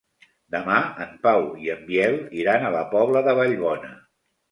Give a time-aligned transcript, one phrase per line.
[0.53, 3.93] Demà en Pau i en Biel iran a la Pobla de Vallbona.